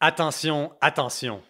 [0.00, 1.42] Attention, attention.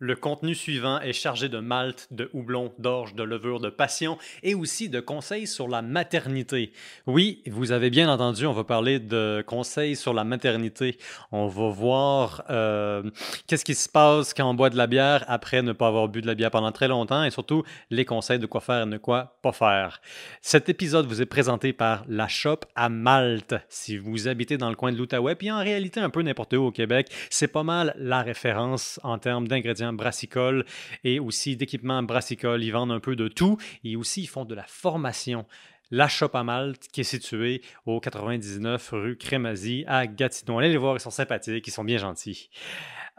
[0.00, 4.56] Le contenu suivant est chargé de malt, de houblon, d'orge, de levure, de passion et
[4.56, 6.72] aussi de conseils sur la maternité.
[7.06, 10.98] Oui, vous avez bien entendu, on va parler de conseils sur la maternité.
[11.30, 13.08] On va voir euh,
[13.46, 16.22] qu'est-ce qui se passe quand on boit de la bière après ne pas avoir bu
[16.22, 18.98] de la bière pendant très longtemps et surtout les conseils de quoi faire et de
[18.98, 20.00] quoi pas faire.
[20.42, 23.54] Cet épisode vous est présenté par La Shop à Malte.
[23.68, 26.64] Si vous habitez dans le coin de l'Outaouais, puis en réalité un peu n'importe où
[26.64, 30.64] au Québec, c'est pas mal la référence en termes d'ingrédients brassicole
[31.02, 32.62] et aussi d'équipements brassicole.
[32.62, 35.46] Ils vendent un peu de tout et aussi ils font de la formation.
[35.90, 40.58] La Shop à Malte, qui est située au 99 rue Crémazie à Gatineau.
[40.58, 42.48] Allez les voir, ils sont sympathiques, ils sont bien gentils.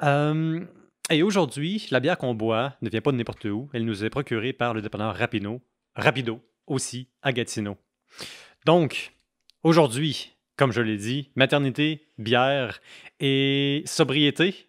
[0.03, 0.65] Euh,
[1.11, 3.69] et aujourd'hui, la bière qu'on boit ne vient pas de n'importe où.
[3.73, 5.61] Elle nous est procurée par le dépanneur Rapido,
[5.95, 7.77] Rapido aussi à Gatineau.
[8.65, 9.13] Donc,
[9.63, 12.81] aujourd'hui, comme je l'ai dit, maternité, bière
[13.19, 14.67] et sobriété?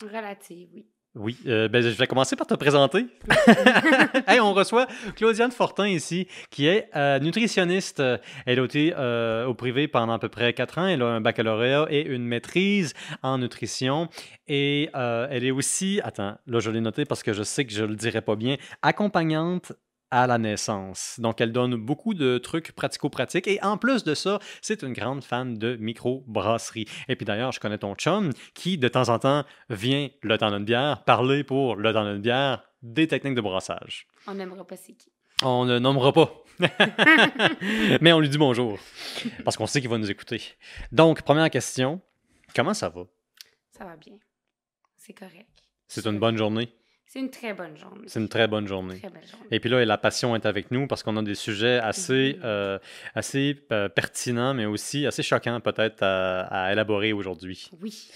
[0.00, 0.86] Relative, oui.
[1.14, 3.06] Oui, euh, ben, je vais commencer par te présenter.
[4.26, 8.02] hey, on reçoit Claudiane Fortin ici, qui est euh, nutritionniste.
[8.46, 10.86] Elle a été euh, au privé pendant à peu près quatre ans.
[10.86, 14.08] Elle a un baccalauréat et une maîtrise en nutrition.
[14.48, 17.84] Et elle est aussi, attends, là je l'ai noté parce que je sais que je
[17.84, 19.72] le dirai pas bien, accompagnante
[20.12, 21.16] à la naissance.
[21.18, 23.48] Donc, elle donne beaucoup de trucs pratico-pratiques.
[23.48, 26.86] Et en plus de ça, c'est une grande fan de micro-brasserie.
[27.08, 30.50] Et puis d'ailleurs, je connais ton chum qui, de temps en temps, vient, le temps
[30.50, 34.06] d'une bière, parler pour le temps d'une bière des techniques de brassage.
[34.26, 35.10] On n'aimera pas c'est qui.
[35.42, 36.44] On ne nommera pas.
[38.02, 38.78] Mais on lui dit bonjour.
[39.44, 40.42] Parce qu'on sait qu'il va nous écouter.
[40.92, 42.02] Donc, première question.
[42.54, 43.04] Comment ça va?
[43.70, 44.14] Ça va bien.
[44.98, 45.48] C'est correct.
[45.88, 46.70] C'est une bonne journée?
[47.12, 48.04] C'est une très bonne journée.
[48.06, 49.02] C'est une très bonne journée.
[49.50, 52.78] Et puis là, la passion est avec nous parce qu'on a des sujets assez, euh,
[53.14, 57.70] assez euh, pertinents, mais aussi assez choquants peut-être à, élaborer aujourd'hui.
[57.82, 58.08] Oui.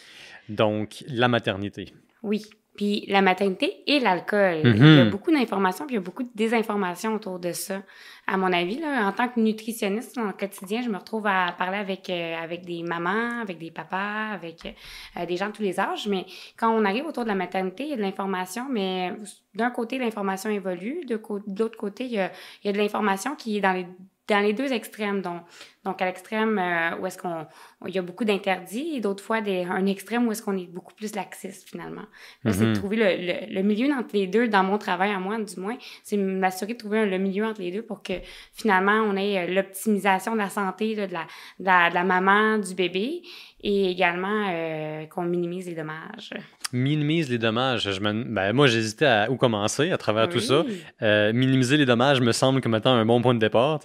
[0.49, 1.93] Donc, la maternité.
[2.23, 2.47] Oui.
[2.77, 4.61] Puis la maternité et l'alcool.
[4.65, 5.11] Il y a mm-hmm.
[5.11, 7.83] beaucoup d'informations, puis il y a beaucoup de désinformations autour de ça.
[8.27, 11.55] À mon avis, là, en tant que nutritionniste dans le quotidien, je me retrouve à
[11.57, 14.75] parler avec, euh, avec des mamans, avec des papas, avec
[15.17, 16.09] euh, des gens de tous les âges.
[16.09, 19.13] Mais quand on arrive autour de la maternité, il y a de l'information, mais
[19.55, 21.05] d'un côté, l'information évolue.
[21.07, 22.31] De, de l'autre côté, il y, a,
[22.63, 23.87] il y a de l'information qui est dans les
[24.29, 25.23] dans les deux extrêmes.
[25.23, 25.43] Donc,
[25.85, 27.47] donc à l'extrême euh, où est-ce qu'on
[27.87, 30.67] il y a beaucoup d'interdits et d'autres fois des, un extrême où est-ce qu'on est
[30.67, 32.07] beaucoup plus laxiste finalement.
[32.45, 32.75] C'est de mm-hmm.
[32.75, 36.17] trouver le, le, milieu entre les deux dans mon travail à moi du moins, c'est
[36.17, 38.15] m'assurer de trouver le milieu entre les deux pour que
[38.53, 42.59] finalement on ait euh, l'optimisation de la santé de, la, de, la, de, la, maman,
[42.59, 43.23] du bébé
[43.63, 46.33] et également euh, qu'on minimise les dommages
[46.73, 47.91] minimise les dommages.
[47.91, 48.25] Je me...
[48.25, 50.65] ben, moi, j'hésitais à où commencer à travers tout ça.
[51.03, 53.81] Euh, minimiser les dommages me semble comme étant un bon point de départ.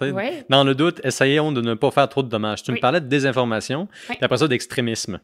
[0.48, 2.62] Dans le doute, essayons de ne pas faire trop de dommages.
[2.62, 5.20] Tu me parlais de désinformation, et après ça, d'extrémisme.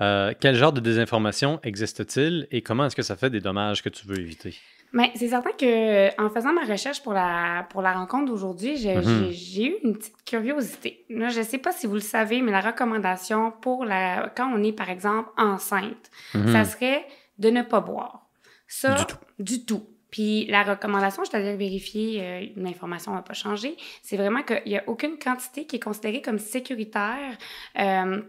[0.00, 3.88] Euh, quel genre de désinformation existe-t-il et comment est-ce que ça fait des dommages que
[3.88, 4.56] tu veux éviter?
[4.92, 9.30] Mais c'est certain que en faisant ma recherche pour la, pour la rencontre d'aujourd'hui, mm-hmm.
[9.30, 11.04] j'ai eu une petite curiosité.
[11.08, 14.62] je ne sais pas si vous le savez, mais la recommandation pour la quand on
[14.62, 16.52] est, par exemple, enceinte, mm-hmm.
[16.52, 17.06] ça serait
[17.38, 18.26] de ne pas boire.
[18.66, 19.16] Ça, du tout.
[19.38, 19.86] Du tout.
[20.10, 24.78] Puis la recommandation, je t'avais vérifier, euh, l'information n'a pas changé, c'est vraiment qu'il n'y
[24.78, 27.36] a aucune quantité qui est considérée comme sécuritaire
[27.78, 28.22] euh,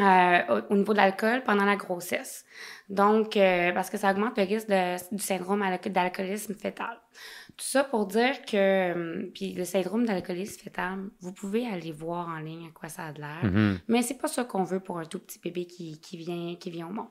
[0.00, 2.44] euh, au, niveau de l'alcool pendant la grossesse.
[2.88, 4.68] Donc, euh, parce que ça augmente le risque
[5.12, 7.00] du syndrome d'alcoolisme fœtal.
[7.56, 12.28] Tout ça pour dire que, euh, puis le syndrome d'alcoolisme fœtal, vous pouvez aller voir
[12.28, 13.78] en ligne à quoi ça a l'air, mm-hmm.
[13.88, 16.70] mais c'est pas ça qu'on veut pour un tout petit bébé qui, qui, vient, qui
[16.70, 17.08] vient au monde.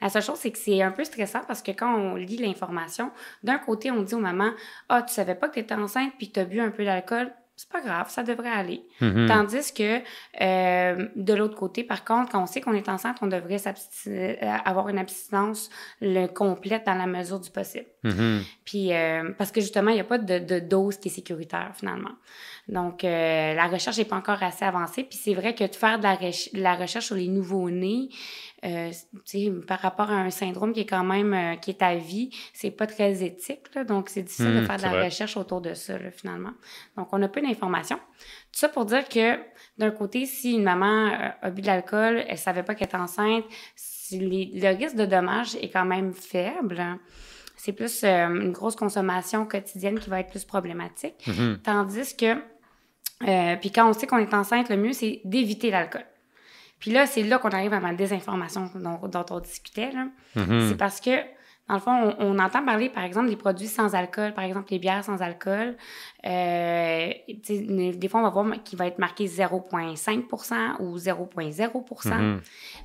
[0.00, 3.10] La seule chose, c'est que c'est un peu stressant parce que quand on lit l'information,
[3.42, 4.52] d'un côté, on dit aux mamans
[4.88, 7.30] Ah, tu savais pas que tu étais enceinte puis tu as bu un peu d'alcool
[7.58, 8.84] c'est pas grave, ça devrait aller.
[9.00, 9.26] Mm-hmm.
[9.26, 10.00] Tandis que
[10.40, 13.60] euh, de l'autre côté, par contre, quand on sait qu'on est enceinte, on devrait
[14.06, 15.68] euh, avoir une abstinence
[16.00, 17.86] le complète dans la mesure du possible.
[18.04, 18.38] Mm-hmm.
[18.64, 21.72] Puis euh, parce que justement, il n'y a pas de, de, dose qui est sécuritaire
[21.74, 22.12] finalement.
[22.68, 25.02] Donc la recherche n'est pas encore assez avancée.
[25.02, 26.16] Puis c'est vrai que de faire de la,
[26.52, 28.10] la recherche sur les nouveaux-nés,
[28.64, 28.90] euh,
[29.68, 32.72] par rapport à un syndrome qui est quand même euh, qui est à vie, c'est
[32.72, 33.72] pas très éthique.
[33.74, 36.52] Là, donc, c'est difficile de hmm, faire de la recherche autour de ça, là, finalement.
[36.96, 37.98] Donc, on a peu d'informations.
[37.98, 39.38] Tout ça pour dire que,
[39.78, 42.96] d'un côté, si une maman euh, a bu de l'alcool, elle savait pas qu'elle était
[42.96, 43.44] enceinte,
[43.76, 46.82] si le risque de dommage est quand même faible.
[47.56, 51.26] C'est plus une grosse consommation quotidienne qui va être plus problématique.
[51.26, 51.58] Mm-hmm.
[51.62, 56.04] Tandis que, puis quand on sait qu'on est enceinte, le mieux, c'est d'éviter l'alcool.
[56.78, 59.90] Puis là, c'est là qu'on arrive à ma désinformation dont, on discutait.
[60.36, 60.68] Mm-hmm.
[60.68, 61.16] C'est parce que,
[61.68, 64.78] dans le fond, on, entend parler, par exemple, des produits sans alcool, par exemple, les
[64.78, 65.76] bières sans alcool.
[66.24, 72.38] Euh, des fois, on va voir qu'il va être marqué 0,5% ou 0,0 mm-hmm.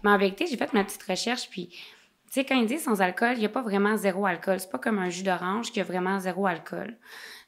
[0.04, 3.00] Mais en vérité, j'ai fait ma petite recherche, puis Tu sais, quand ils disent sans
[3.00, 4.60] alcool, il n'y a pas vraiment zéro alcool.
[4.60, 6.98] C'est pas comme un jus d'orange qui a vraiment zéro alcool.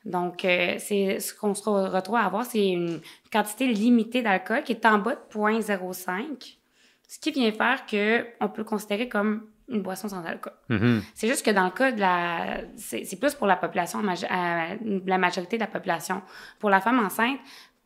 [0.05, 4.73] Donc, euh, c'est ce qu'on se retrouve à avoir, c'est une quantité limitée d'alcool qui
[4.73, 6.57] est en bas de 0.05,
[7.07, 10.53] ce qui vient faire que on peut le considérer comme une boisson sans alcool.
[10.69, 11.01] Mhm.
[11.15, 12.61] C'est juste que dans le cas de la...
[12.77, 16.21] C'est plus pour la population, la majorité de la population.
[16.59, 17.39] Pour la femme enceinte,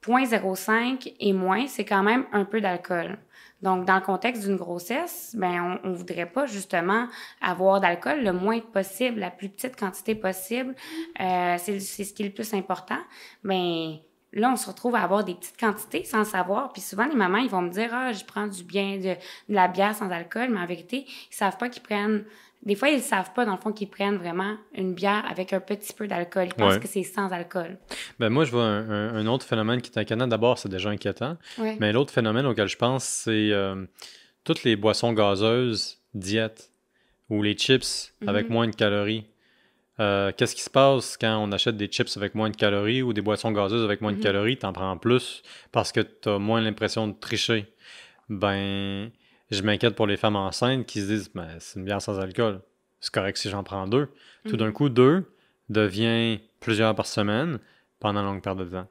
[0.06, 3.18] 0.05 et moins, c'est quand même un peu d'alcool.
[3.62, 7.08] Donc, dans le contexte d'une grossesse, ben, on, on voudrait pas justement
[7.42, 10.76] avoir d'alcool le moins possible, la plus petite quantité possible.
[11.20, 13.00] Euh, c'est ce qui est le plus important.
[13.44, 13.98] Ben,
[14.32, 16.72] là, on se retrouve à avoir des petites quantités sans savoir.
[16.72, 19.18] Puis souvent, les mamans, ils vont me dire, ah, je prends du bien, de, de
[19.50, 22.24] la bière sans alcool, mais en vérité, ils savent pas qu'ils prennent
[22.64, 25.54] des fois, ils ne savent pas, dans le fond, qu'ils prennent vraiment une bière avec
[25.54, 26.48] un petit peu d'alcool.
[26.48, 27.78] Ils pensent que c'est sans alcool.
[28.20, 30.28] Ben moi, je vois un, autre phénomène qui est inquiétant.
[30.28, 31.38] D'abord, c'est déjà inquiétant.
[31.80, 33.86] Mais l'autre phénomène auquel je pense, c'est euh,
[34.44, 36.72] toutes les boissons gazeuses, diète,
[37.30, 38.54] ou les chips avec mhm.
[38.54, 39.26] moins de calories.
[40.02, 43.12] Euh, qu'est-ce qui se passe quand on achète des chips avec moins de calories ou
[43.12, 44.24] des boissons gazeuses avec moins de mhm.
[44.24, 44.58] calories?
[44.58, 47.74] Tu en prends plus parce que tu as moins l'impression de tricher.
[48.28, 49.12] Ben,
[49.52, 52.62] je m'inquiète pour les femmes enceintes qui se disent ben, c'est une bière sans alcool.
[53.00, 54.10] C'est correct si j'en prends deux.
[54.48, 54.74] Tout d'un mhm.
[54.74, 55.26] coup, deux
[55.70, 57.60] devient plusieurs par semaine
[58.00, 58.88] pendant une longue période de temps.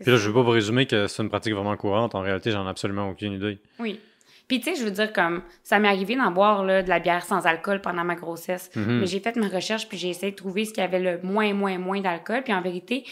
[0.00, 2.14] Puis là, je ne veux pas vous résumer que c'est une pratique vraiment courante.
[2.14, 3.58] En réalité, j'en ai absolument aucune idée.
[3.78, 3.98] Oui.
[4.48, 7.00] Puis, tu sais, je veux dire, comme, ça m'est arrivé d'en boire là, de la
[7.00, 8.70] bière sans alcool pendant ma grossesse.
[8.76, 9.00] Mhm.
[9.00, 11.52] Mais j'ai fait ma recherche, puis j'ai essayé de trouver ce qui avait le moins,
[11.52, 12.42] moins, moins d'alcool.
[12.44, 13.04] Puis en vérité,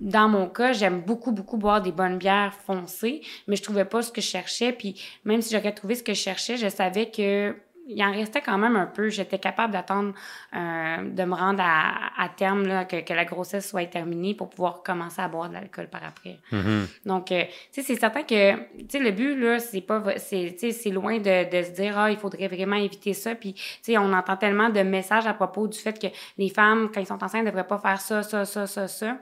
[0.00, 4.02] dans mon cas, j'aime beaucoup, beaucoup boire des bonnes bières foncées, mais je trouvais pas
[4.02, 4.72] ce que je cherchais.
[4.72, 7.54] Puis même si j'aurais trouvé ce que je cherchais, je savais que
[7.88, 9.08] il en restait quand même un peu.
[9.08, 10.12] J'étais capable d'attendre
[10.54, 14.82] euh, de me rendre à, terme, là, que, que, la grossesse soit terminée pour pouvoir
[14.82, 16.38] commencer à boire de l'alcool par après.
[16.52, 17.06] Mm-hmm.
[17.06, 20.56] Donc, euh, tu sais, c'est certain que, tu sais, le but, là, c'est pas, c'est,
[20.58, 23.34] c'est loin de, de, se dire, ah, il faudrait vraiment éviter ça.
[23.34, 26.90] Puis, tu sais, on entend tellement de messages à propos du fait que les femmes,
[26.92, 29.16] quand elles sont enceintes, ne devraient pas faire ça, ça, ça, ça, ça.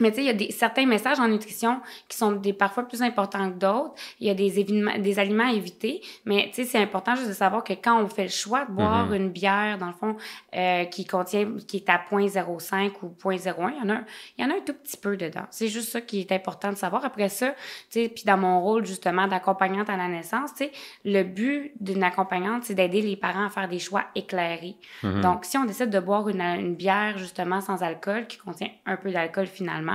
[0.00, 2.84] Mais tu sais, il y a des, certains messages en nutrition qui sont des, parfois
[2.84, 3.94] plus importants que d'autres.
[4.20, 4.64] Il y a des,
[4.98, 6.02] des aliments à éviter.
[6.24, 8.72] Mais tu sais, c'est important juste de savoir que quand on fait le choix de
[8.72, 9.16] boire mm-hmm.
[9.16, 10.16] une bière, dans le fond,
[10.54, 14.00] euh, qui contient, qui est à 0.05 ou 0.01, il y en a,
[14.36, 15.46] il y en a un tout petit peu dedans.
[15.50, 17.04] C'est juste ça qui est important de savoir.
[17.04, 17.50] Après ça,
[17.90, 20.72] tu sais, puis dans mon rôle, justement, d'accompagnante à la naissance, tu sais,
[21.04, 24.76] le but d'une accompagnante, c'est d'aider les parents à faire des choix éclairés.
[25.02, 25.20] Mm-hmm.
[25.20, 28.96] Donc, si on décide de boire une, une bière, justement, sans alcool, qui contient un
[28.96, 29.87] peu d'alcool finalement,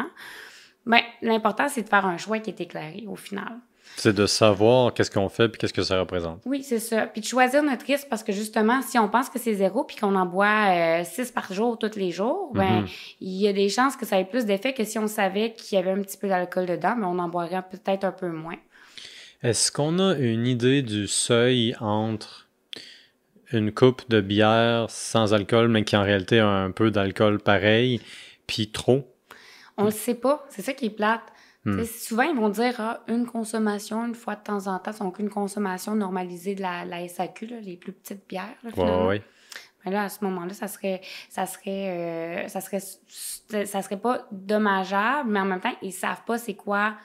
[0.85, 3.59] ben, l'important, c'est de faire un choix qui est éclairé au final.
[3.95, 6.41] C'est de savoir qu'est-ce qu'on fait puis qu'est-ce que ça représente.
[6.45, 7.05] Oui, c'est ça.
[7.05, 9.95] Puis de choisir notre risque parce que justement, si on pense que c'est zéro puis
[9.97, 12.87] qu'on en boit euh, six par jour tous les jours, ben mhm.
[13.21, 15.77] il y a des chances que ça ait plus d'effet que si on savait qu'il
[15.77, 18.57] y avait un petit peu d'alcool dedans, mais on en boirait peut-être un peu moins.
[19.43, 22.47] Est-ce qu'on a une idée du seuil entre
[23.51, 28.01] une coupe de bière sans alcool, mais qui en réalité a un peu d'alcool pareil,
[28.47, 29.12] puis trop?
[29.77, 30.45] On le sait pas.
[30.49, 31.23] C'est ça qui est plate.
[31.65, 31.81] Hmm.
[31.83, 35.29] Souvent, ils vont dire ah, une consommation une fois de temps en temps, donc une
[35.29, 38.57] consommation normalisée de la, la SAQ, les plus petites bières.
[38.75, 39.21] Oui,
[39.85, 40.99] Mais là, à ce moment-là, ça serait,
[41.29, 42.81] ça serait, euh, ça serait,
[43.65, 46.95] ça serait pas dommageable, mais en même temps, ils savent pas c'est quoi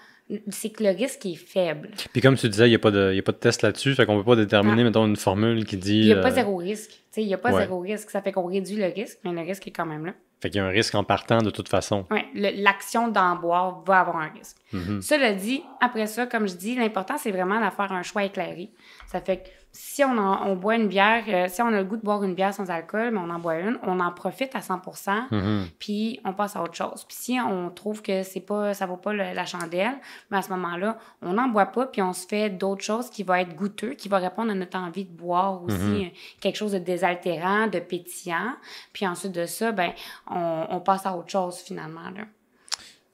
[0.49, 1.91] c'est que le risque est faible.
[2.13, 4.07] Puis comme tu disais, il n'y a, pas de, a pas de test là-dessus, fait
[4.07, 4.85] qu'on peut pas déterminer, ah.
[4.85, 6.01] mettons, une formule qui dit...
[6.01, 6.91] Il n'y a pas euh, zéro risque.
[7.17, 8.11] Il n'y a pas zéro risque.
[8.11, 10.13] Ça fait qu'on réduit le risque, mais le risque est quand même là.
[10.41, 12.07] Fait qu'il y a un risque en partant de toute façon.
[12.13, 14.57] Oui, l'action d'en boire va avoir un risque.
[14.73, 15.01] Mm-hmm.
[15.03, 18.71] Cela dit, après ça, comme je dis, l'important, c'est vraiment de faire un choix éclairé.
[19.09, 21.97] Ça fait que si on, on boit une bière, euh, si on a le goût
[21.97, 24.61] de boire une bière sans alcool, mais on en boit une, on en profite à
[24.61, 25.65] 100 mm-hmm.
[25.79, 27.05] puis on passe à autre chose.
[27.07, 29.97] Puis si on trouve que c'est pas, ça vaut pas la chandelle,
[30.31, 33.23] mais à ce moment-là, on n'en boit pas, puis on se fait d'autres choses qui
[33.23, 36.07] vont être goûteux, qui vont répondre à notre envie de boire aussi, mm-hmm.
[36.07, 36.11] euh,
[36.41, 38.55] quelque chose de désaltérant, de pétillant.
[38.93, 39.93] Puis ensuite de ça, ben,
[40.31, 42.11] on, on passe à autre chose finalement.
[42.17, 42.25] Là.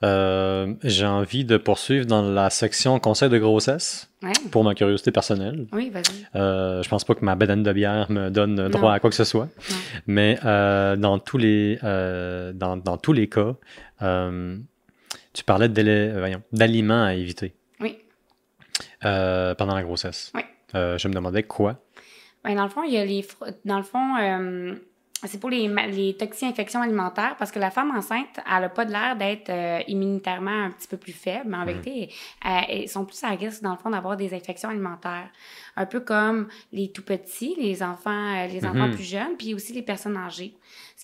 [0.05, 4.11] Euh, j'ai envie de poursuivre dans la section conseil de grossesse
[4.51, 5.67] pour ma curiosité personnelle.
[5.73, 6.27] Oui, vas-y.
[6.37, 9.17] Euh, je pense pas que ma bedaine de bière me donne droit à quoi que
[9.17, 9.49] ce soit.
[10.07, 13.55] Mais euh, dans, tous les, euh, dans, dans, tous les cas,
[15.33, 17.55] tu parlais d'aliments à éviter.
[17.81, 17.99] Oui.
[19.01, 20.33] pendant la grossesse.
[20.35, 20.43] Oui.
[20.75, 21.81] je me demandais quoi?
[22.45, 23.27] Ben, dans le fond, il y a les.
[23.65, 24.17] Dans le fond,
[25.23, 28.93] c'est pour les, les toxi-infections alimentaires parce que la femme enceinte, elle n'a pas de
[28.93, 31.67] l'air d'être euh, immunitairement un petit peu plus faible, mais en mhm.
[31.67, 32.13] vérité,
[32.45, 35.29] elles, sont plus à risque, dans le fond, d'avoir des infections alimentaires.
[35.77, 38.95] Un peu comme les tout petits, les enfants, euh, les enfants mhm.
[38.95, 40.55] plus jeunes, puis aussi les personnes âgées.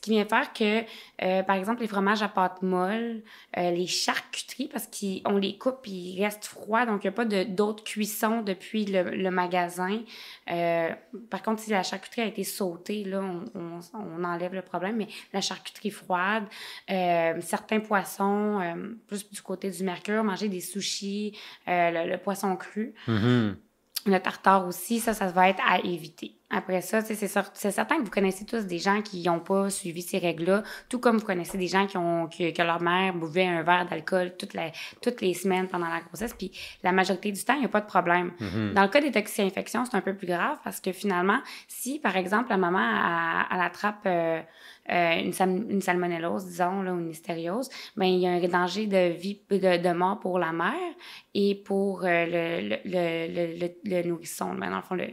[0.01, 0.81] Ce qui vient faire que,
[1.23, 3.23] euh, par exemple, les fromages à pâte molle,
[3.59, 7.13] euh, les charcuteries, parce qu'on les coupe et ils restent froids, donc il n'y a
[7.13, 10.01] pas d'autres cuissons depuis le, le magasin.
[10.51, 10.89] Euh,
[11.29, 15.09] par contre, si la charcuterie a été sautée, là, on, on, enlève le problème, mais
[15.35, 16.45] la charcuterie froide,
[16.89, 18.59] certains poissons,
[19.07, 22.95] plus du côté du mercure, manger des sushis, le, poisson cru.
[23.07, 23.55] Mm-hmm.
[24.07, 26.40] Le tartare aussi, ça, ça va être à éviter.
[26.51, 30.19] Après ça, c'est certain que vous connaissez tous des gens qui n'ont pas suivi ces
[30.19, 33.87] règles-là, tout comme vous connaissez des gens qui ont que, leur mère buvait un verre
[33.89, 36.51] d'alcool toutes les, toutes les semaines pendant la grossesse, puis
[36.83, 38.33] la majorité du temps, il n'y a pas de problème.
[38.41, 38.73] Mm-hmm.
[38.75, 41.39] Dans le cas des toxi-infections, c'est un peu plus grave parce que finalement,
[41.69, 44.03] si, par exemple, la maman, elle, attrape...
[44.07, 44.41] Euh,
[44.91, 48.87] euh, une, une, salmonellose, disons, là, ou une listériose, ben, il y a un danger
[48.87, 50.75] de vie, de, de mort pour la mère
[51.33, 55.07] et pour euh, le, le, le, le, nourrisson, ben, dans le fond, le,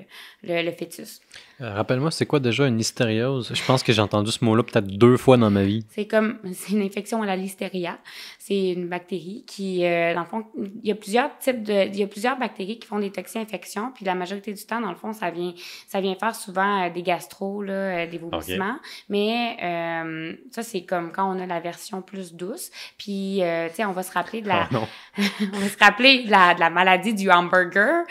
[0.44, 1.22] le, fœtus.
[1.60, 3.52] Euh, rappelle-moi, c'est quoi déjà une listériose?
[3.52, 5.84] Je pense que j'ai entendu ce mot-là peut-être deux fois dans ma vie.
[5.90, 7.98] C'est comme, c'est une infection à la listeria.
[8.38, 11.98] C'est une bactérie qui, euh, dans le fond, il y a plusieurs types de, il
[11.98, 14.96] y a plusieurs bactéries qui font des toxi-infections, puis la majorité du temps, dans le
[14.96, 15.54] fond, ça vient,
[15.88, 18.78] ça vient faire souvent euh, des gastro, là, des vomissements.
[19.10, 19.58] Mais
[20.52, 22.70] ça, c'est comme quand on a la version plus douce.
[22.98, 24.78] Puis, tu sais, on va se rappeler de la, oh
[25.18, 28.04] on va se rappeler de la, de la maladie du hamburger.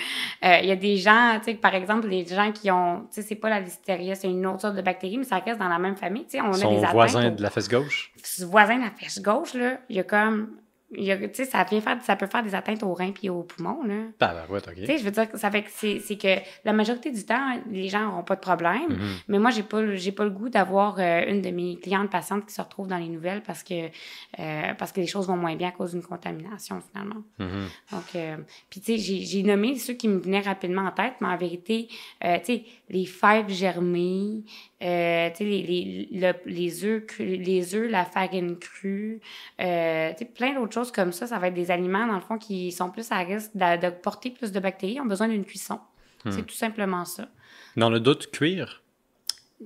[0.42, 3.34] Il y a des gens, tu sais, par exemple, les gens qui ont, tu sais,
[3.34, 5.96] pas la listeria, c'est une autre sorte de bactérie, mais ça reste dans la même
[5.96, 6.24] famille.
[6.24, 8.12] Tu sais, on Son a des voisin de la fesse gauche?
[8.46, 10.56] Voisin de la fesse gauche, là, il y a comme
[10.92, 13.82] ça, vient faire, ça peut faire des atteintes aux reins et aux poumons.
[13.84, 14.04] Là.
[14.20, 14.74] Ah, ouais, OK.
[14.76, 18.22] je veux dire, ça fait que c'est que la majorité du temps, les gens n'auront
[18.22, 18.90] pas de problème.
[18.90, 19.22] Mm-hmm.
[19.28, 22.54] Mais moi, j'ai pas, pas le goût d'avoir euh, une de mes clientes patientes qui
[22.54, 23.86] se retrouve dans les nouvelles parce que,
[24.38, 27.22] euh, parce que les choses vont moins bien à cause d'une contamination, finalement.
[27.40, 27.92] Mm-hmm.
[27.92, 28.36] Donc, euh,
[28.70, 31.88] puis tu sais, j'ai nommé ceux qui me venaient rapidement en tête, mais en vérité,
[32.22, 34.44] tu sais, les fèves germées,
[34.82, 39.20] euh, les, les, le, les, œufs, les œufs, la farine crue,
[39.60, 41.26] euh, plein d'autres choses comme ça.
[41.26, 44.30] Ça va être des aliments, dans le fond, qui sont plus à risque de, porter
[44.30, 45.80] plus de bactéries, ont besoin d'une cuisson.
[46.24, 46.30] Hmm.
[46.30, 47.28] C'est tout simplement ça.
[47.76, 48.82] Dans le doute, cuire?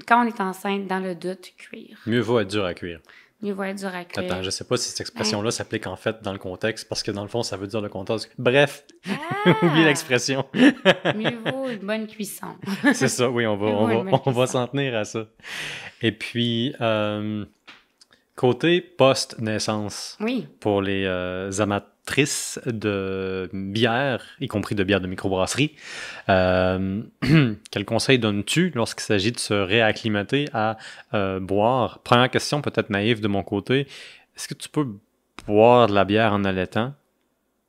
[0.06, 1.98] Quand on est enceinte, dans le doute, cuire.
[2.06, 3.00] Mieux vaut être dur à cuire.
[3.42, 4.30] Mieux vaut être dur à cuire.
[4.30, 7.10] Attends, je sais pas si cette expression-là s'applique en fait dans le contexte, parce que
[7.10, 8.30] dans le fond, ça veut dire le contexte.
[8.38, 9.54] Bref, ah!
[9.62, 10.44] oublie l'expression.
[10.54, 12.48] Mieux vaut une bonne cuisson.
[12.92, 15.26] C'est ça, oui, on va, on va, on va s'en tenir à ça.
[16.02, 17.44] Et puis, euh,
[18.40, 20.46] côté post-naissance, oui.
[20.60, 21.90] pour les euh, amateurs
[22.66, 25.76] de bière, y compris de bière de microbrasserie.
[26.28, 27.02] Euh,
[27.70, 30.76] quel conseil donnes-tu lorsqu'il s'agit de se réacclimater à
[31.14, 32.00] euh, boire?
[32.00, 33.80] Première question, peut-être naïve de mon côté.
[34.36, 34.86] Est-ce que tu peux
[35.46, 36.94] boire de la bière en allaitant?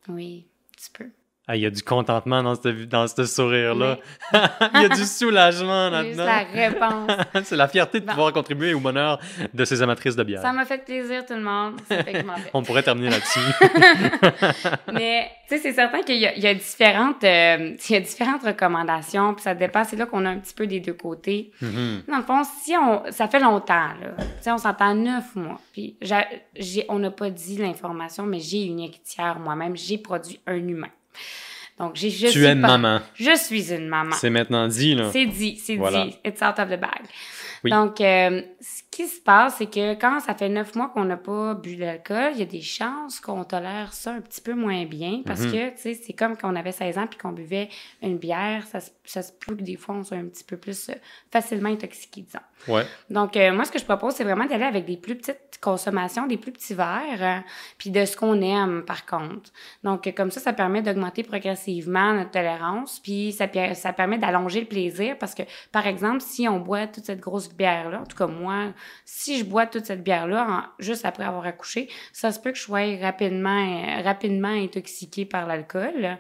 [0.07, 0.47] Oui,
[0.81, 1.11] tu peux.
[1.51, 3.97] Ah, il y a du contentement dans ce, dans ce sourire-là.
[4.73, 6.25] il y a du soulagement là-dedans.
[6.25, 7.11] C'est la réponse.
[7.43, 9.19] c'est la fierté de pouvoir contribuer au bonheur
[9.53, 10.41] de ces amatrices de bière.
[10.41, 11.81] Ça m'a fait plaisir, tout le monde.
[12.53, 13.41] On pourrait terminer là-dessus.
[14.93, 19.33] Mais, tu sais, c'est certain qu'il y, a différentes, euh, il y a différentes recommandations,
[19.33, 19.83] puis ça dépend.
[19.83, 21.51] C'est là qu'on a un petit peu des deux côtés.
[21.61, 22.09] Mm-hmm.
[22.09, 24.15] Dans le fond, si on, ça fait longtemps, là.
[24.17, 25.59] Tu sais, on s'entend neuf mois.
[25.73, 25.97] Puis,
[26.87, 29.75] on n'a pas dit l'information, mais j'ai une héritière moi-même.
[29.75, 30.87] J'ai produit un humain.
[31.79, 32.99] Donc, j'ai, je tu es une maman.
[33.15, 34.11] Je suis une maman.
[34.11, 35.09] C'est maintenant dit, là.
[35.11, 36.17] C'est dit, c'est dit.
[36.23, 37.07] It's out of the bag.
[37.69, 41.17] Donc, euh, ce qui se passe, c'est que quand ça fait neuf mois qu'on n'a
[41.17, 44.85] pas bu d'alcool, il y a des chances qu'on tolère ça un petit peu moins
[44.85, 45.51] bien parce mhm.
[45.51, 47.69] que, tu sais, c'est comme quand on avait 16 ans puis qu'on buvait
[48.01, 50.89] une bière, ça, ça se peut que des fois on soit un petit peu plus
[50.89, 50.93] euh,
[51.31, 52.73] facilement intoxiqué, disons.
[52.73, 52.85] Ouais.
[53.09, 56.27] Donc, euh, moi, ce que je propose, c'est vraiment d'aller avec des plus petites consommations,
[56.27, 57.43] des plus petits verres,
[57.77, 59.51] puis de ce qu'on aime, par contre.
[59.83, 64.65] Donc, comme ça, ça permet d'augmenter progressivement notre tolérance, puis ça, ça permet d'allonger le
[64.65, 68.27] plaisir parce que, par exemple, si on boit toute cette grosse bière-là, en tout cas
[68.27, 68.73] moi,
[69.05, 72.63] si je bois toute cette bière-là juste après avoir accouché, ça se peut que je
[72.63, 76.17] sois rapidement, rapidement intoxiquée par l'alcool.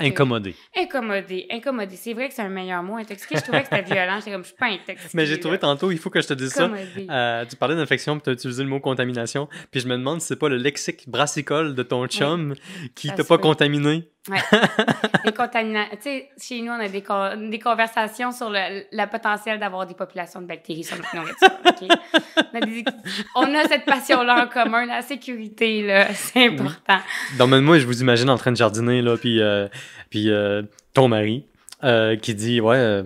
[0.00, 0.54] Incommodé.
[0.76, 1.46] Incommodé.
[1.50, 1.96] Incommodé.
[1.96, 3.36] C'est vrai que c'est un meilleur mot, intoxiqué.
[3.36, 4.18] Je trouvais que c'était violent.
[4.18, 5.10] J'étais comme, je suis pas intoxiquée.
[5.14, 6.70] Mais j'ai trouvé tantôt, il faut que je te dise ça.
[7.08, 9.48] Euh, tu parlais d'infection, puis tu as utilisé le mot contamination.
[9.70, 12.54] Puis je me demande si c'est pas le lexique brassicole de ton chum
[12.94, 14.08] qui t'a pas contaminé.
[14.28, 14.38] Ouais.
[15.24, 15.96] les contaminations.
[15.96, 17.04] Tu sais, chez nous, on a des,
[17.50, 21.48] des conversations sur le, le potentiel d'avoir des populations de bactéries sur notre nourriture.
[23.36, 26.98] on, a cette passion-là en commun, la sécurité, là, c'est important.
[27.38, 29.68] Donc, moi, je vous imagine en train de jardiner, là, puis, euh,
[30.10, 31.46] puis euh, ton mari,
[31.86, 33.02] euh, qui dit Ouais,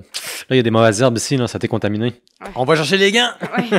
[0.51, 2.15] il y a des mauvaises herbes ici, là, ça t'est contaminé.
[2.57, 3.31] On va chercher les gants!
[3.59, 3.71] Oui.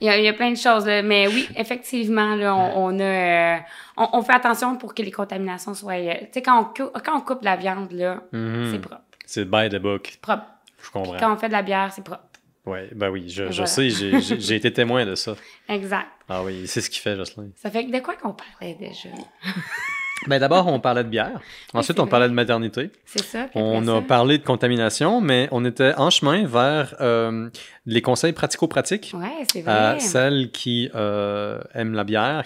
[0.00, 0.86] Il, y a, il y a plein de choses.
[0.86, 1.02] là.
[1.02, 3.56] Mais oui, effectivement, là, on, on a, euh,
[3.96, 5.94] on, on fait attention pour que les contaminations soient.
[5.94, 8.70] euh, Tu sais, quand quand on coupe la viande, là, Mhm.
[8.72, 9.02] c'est propre.
[9.26, 10.18] C'est by the book.
[10.22, 10.44] propre.
[10.82, 11.16] Je comprends.
[11.18, 12.22] Quand on fait de la bière, c'est propre.
[12.64, 13.66] Ouais, ben oui, je, je Voilà.
[13.66, 15.34] sais, j'ai été témoin de ça.
[15.68, 16.06] Exact.
[16.28, 17.48] Ah oui, c'est ce qu'il fait, Jocelyn.
[17.56, 19.08] Ça fait que de quoi qu'on parlait déjà?
[20.28, 21.40] Ben d'abord, on parlait de bière.
[21.74, 22.90] Ensuite, on parlait de maternité.
[23.04, 23.48] C'est ça.
[23.54, 27.48] On a ça- parlé de contamination, mais on était en chemin vers euh,
[27.86, 30.00] les conseils pratico-pratiques Ouais, c'est à vrai.
[30.00, 32.44] celles qui euh, aiment la bière.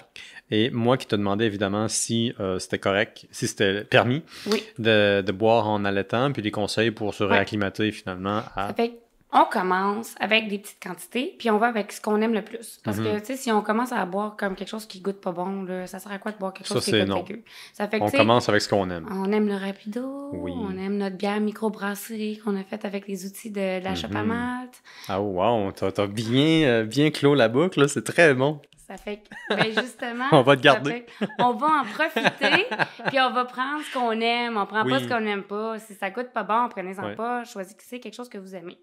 [0.49, 4.63] Et moi qui te demandais évidemment si euh, c'était correct, si c'était permis Oui.
[4.79, 7.33] de, de boire en allaitant, puis des conseils pour se Ouais.
[7.33, 8.69] réacclimater finalement à...
[8.69, 8.93] Ça fait
[9.33, 12.79] on commence avec des petites quantités, puis on va avec ce qu'on aime le plus.
[12.83, 13.03] Parce Mhm.
[13.03, 15.63] que, tu sais, si on commence à boire comme quelque chose qui goûte pas bon,
[15.63, 17.23] là, ça sert à quoi de boire quelque Ça, chose qui goûte non.
[17.23, 17.43] dégueu?
[17.73, 19.07] Ça fait que, On commence avec ce qu'on aime.
[19.11, 20.53] on aime le rapido, Oui.
[20.55, 24.21] on aime notre bière microbrasserie qu'on a faite avec les outils de, de la à
[24.23, 24.27] Mhm.
[24.27, 24.81] malt.
[25.09, 28.61] Ah wow, t'as bien, euh, bien clos la boucle, là, c'est très bon.
[28.87, 31.05] Ça fait que, ben justement, On va te garder.
[31.19, 32.67] fait on va en profiter,
[33.07, 34.55] puis on va prendre ce qu'on aime.
[34.57, 35.77] On prend pas ce qu'on n'aime pas.
[35.79, 37.15] Si ça goûte pas bon, prenez-en Ouais.
[37.15, 37.43] pas.
[37.43, 38.77] Choisissez quelque chose que vous aimez.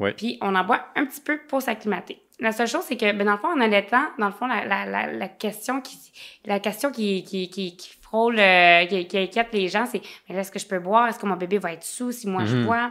[0.00, 0.12] Ouais.
[0.12, 2.20] Puis on en boit un petit peu pour s'acclimater.
[2.40, 4.64] La seule chose, c'est que, ben, dans le fond, en allaitant, dans le fond, la,
[4.64, 5.96] la, la, la question qui,
[6.44, 10.40] la question qui, qui, qui, qui frôle, euh, qui, qui inquiète les gens, c'est, là,
[10.40, 11.06] est-ce que je peux boire?
[11.06, 12.64] Est-ce que mon bébé va être sous si moi je Mhm.
[12.66, 12.90] bois?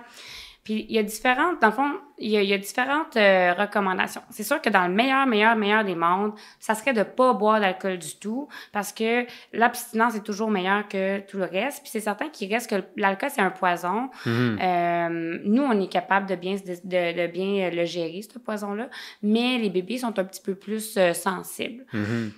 [0.63, 3.17] Puis il y a différentes, dans le fond, il y a, il y a différentes
[3.17, 4.21] euh, recommandations.
[4.29, 7.59] C'est sûr que dans le meilleur, meilleur, meilleur des mondes, ça serait de pas boire
[7.59, 11.81] d'alcool du tout parce que l'abstinence est toujours meilleure que tout le reste.
[11.81, 14.09] Puis c'est certain qu'il reste que l'alcool, c'est un poison.
[14.25, 14.59] Mhm.
[14.61, 18.89] Euh, nous, on est capable de bien, de, de bien le gérer, ce poison-là,
[19.21, 21.85] mais les bébés sont un petit peu plus euh, sensibles.
[21.91, 22.31] Mhm.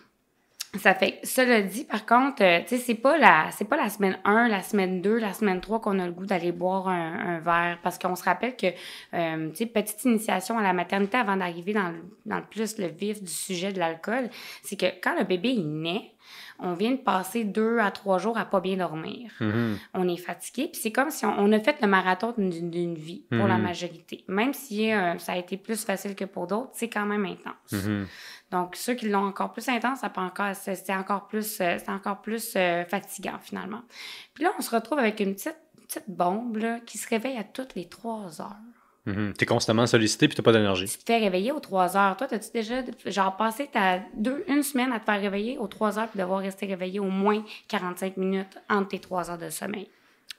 [0.79, 3.89] Ça fait cela dit, par contre, euh, tu sais, c'est pas la, c'est pas la
[3.89, 7.13] semaine 1, la semaine 2, la semaine 3 qu'on a le goût d'aller boire un,
[7.35, 7.79] un verre.
[7.83, 8.67] Parce qu'on se rappelle que,
[9.13, 12.77] euh, tu sais, petite initiation à la maternité avant d'arriver dans le, dans le plus
[12.77, 14.29] le vif du sujet de l'alcool,
[14.63, 16.11] c'est que quand le bébé, il naît,
[16.59, 19.29] on vient de passer deux à trois jours à pas bien dormir.
[19.41, 19.77] Mhm.
[19.93, 23.23] On est fatigué, puis c'est comme si on, on a fait le marathon d'une vie
[23.29, 23.63] pour la Mhm.
[23.63, 24.23] majorité.
[24.27, 27.71] Même si euh, ça a été plus facile que pour d'autres, c'est quand même intense.
[27.85, 28.07] Mhm.
[28.55, 31.89] Donc, ceux qui l'ont encore plus intense, ça peut encore, c'est encore plus, euh, c'est
[31.89, 33.81] encore plus euh, fatigant finalement.
[34.33, 37.43] Puis là, on se retrouve avec une petite, petite bombe là, qui se réveille à
[37.43, 38.55] toutes les trois heures.
[39.07, 39.33] Mhm.
[39.33, 40.87] T'es constamment sollicité puis t'as pas d'énergie.
[40.87, 42.15] Tu te fais réveiller aux trois heures.
[42.15, 42.75] Toi, as-tu déjà,
[43.07, 46.39] genre, passé ta deux, une semaine à te faire réveiller aux trois heures puis devoir
[46.39, 49.89] rester réveillé au moins 45 minutes entre tes trois heures de sommeil?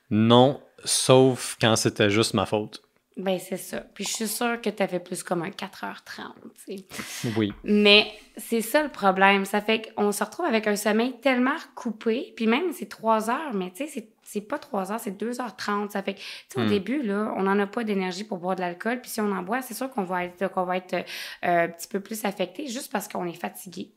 [0.08, 2.80] Non, sauf quand c'était juste ma faute.
[3.16, 3.80] Ben, c'est ça.
[3.80, 6.32] Puis je suis sûre que tu avais plus comme un 4h30,
[6.66, 7.32] tu sais.
[7.36, 7.52] Oui.
[7.64, 9.46] Mais c'est ça le problème.
[9.46, 13.54] Ça fait qu'on se retrouve avec un sommeil tellement coupé, puis même c'est 3 heures,
[13.54, 15.90] mais tu sais, c'est- c'est pas 3 heures, c'est 2h30.
[15.90, 16.68] Ça fait tu sais, au Hmm.
[16.68, 19.42] début, là, on n'en a pas d'énergie pour boire de l'alcool, puis si on en
[19.42, 21.02] boit, c'est sûr qu'on va être, qu'on va être euh,
[21.64, 23.90] un petit peu plus affecté juste parce qu'on est fatigué.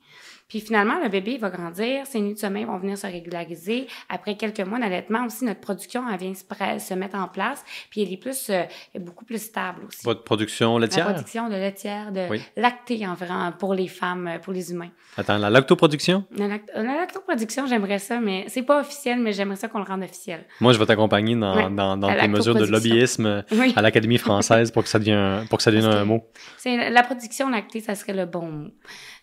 [0.47, 3.85] Puis finalement, le bébé il va grandir, ses nuits de sommeil vont venir se régulariser.
[4.09, 8.11] Après quelques mois d'allaitement aussi, notre production, elle vient se, mettre en place, puis elle
[8.11, 8.63] est plus, euh,
[8.93, 10.03] elle est beaucoup plus stable aussi.
[10.03, 11.05] Votre production La laitière?
[11.05, 12.41] production de laitière, de Oui.
[12.55, 14.89] lactée en vrai, pour les femmes, euh, pour les humains.
[15.17, 16.25] Attends, la lactoproduction?
[16.31, 19.85] La, lact- la lactoproduction, j'aimerais ça, mais c'est pas officiel, mais j'aimerais ça qu'on le
[19.85, 20.18] rende officiel.
[20.59, 23.73] Moi, je vais t'accompagner dans, Ouais, dans, dans la tes mesures de lobbyisme Oui.
[23.75, 26.27] à l'Académie française pour que ça devienne, pour que ça devienne Parce un mot.
[26.57, 28.69] C'est la production lactée, ça serait le bon mot.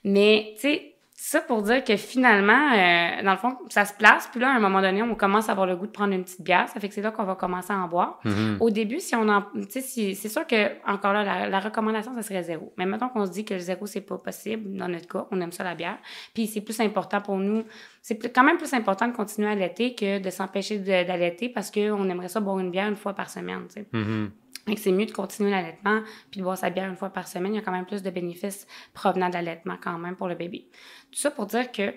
[0.04, 4.29] Mais, tu sais, ça pour dire que finalement, euh, dans le fond, ça se place,
[4.31, 6.22] puis là, à un moment donné, on commence à avoir le goût de prendre une
[6.24, 8.20] petite bière, ça fait que c'est là qu'on va commencer à en boire.
[8.24, 8.59] Mhm.
[8.61, 11.59] Au début, si on en, tu sais, si, c'est sûr que encore là, la, la
[11.61, 12.74] recommandation, ça serait zéro.
[12.76, 14.76] Mais mettons qu'on se dit que le zéro, c'est pas possible.
[14.76, 15.96] Dans notre cas, on aime ça la bière.
[16.35, 17.64] Puis c'est plus important pour nous.
[18.02, 21.48] C'est plus- quand même plus important de continuer à allaiter que de s'empêcher de- d'allaiter
[21.48, 23.62] parce qu'on aimerait ça boire une bière une fois par semaine.
[23.68, 23.87] Tu sais.
[23.92, 24.31] Mhm.
[24.66, 27.55] Que c'est mieux de continuer l'allaitement puis de boire sa bière une fois par semaine.
[27.55, 30.35] Il y a quand même plus de bénéfices provenant de l'allaitement quand même pour le
[30.35, 30.66] bébé.
[31.12, 31.94] Tout ça pour dire que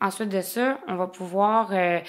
[0.00, 2.00] ensuite de ça, on va pouvoir euh,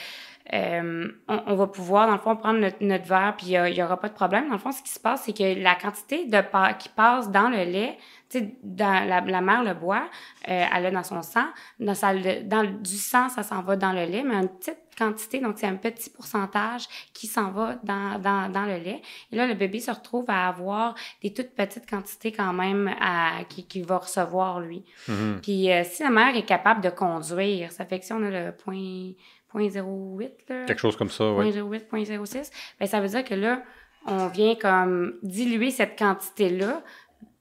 [0.53, 3.81] euh, on, on va pouvoir, dans le fond, prendre notre, notre verre, puis il n'y
[3.83, 4.45] aura pas de problème.
[4.47, 6.37] Dans le fond, ce qui se passe, c'est que la quantité de
[6.77, 7.97] qui passe dans le lait,
[8.29, 10.07] tu sais, dans la, la mère le boit,
[10.47, 11.45] euh, elle l'a dans son sang.
[11.79, 15.39] Dans, sa, dans du sang, ça s'en va dans le lait, mais une petite quantité,
[15.39, 19.01] donc c'est un petit pourcentage qui s'en va dans, dans, dans le lait.
[19.31, 23.43] Et là, le bébé se retrouve à avoir des toutes petites quantités quand même à,
[23.49, 24.85] qui- qu'il va recevoir, lui.
[25.07, 25.39] Mhm.
[25.41, 28.29] Puis euh, si la mère est capable de conduire, ça fait que si on a
[28.29, 29.11] le point,
[29.55, 31.49] point 0,8, là, Quelque chose comme ça, oui.
[31.49, 33.63] 0,08, 0,06, ben ça veut dire que là,
[34.05, 36.83] on vient comme diluer cette quantité-là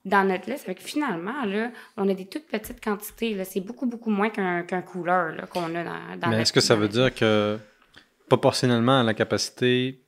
[0.05, 0.57] dans notre lait.
[0.57, 3.35] Ça fait que finalement, là, on a des toutes petites quantités.
[3.35, 3.45] Là.
[3.45, 6.61] C'est beaucoup, beaucoup moins qu'un qu'un couleur là, qu'on a dans, dans Mais est-ce que
[6.61, 7.59] ça veut dire que,
[8.29, 10.01] proportionnellement à la capacité,